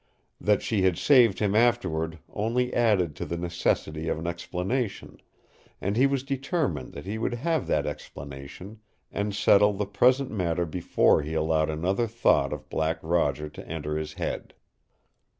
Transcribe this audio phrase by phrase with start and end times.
[0.39, 5.21] That she had saved him afterward only added to the necessity of an explanation,
[5.79, 8.79] and he was determined that he would have that explanation
[9.11, 13.95] and settle the present matter before he allowed another thought of Black Roger to enter
[13.95, 14.55] his head.